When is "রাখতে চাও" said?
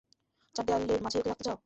1.29-1.57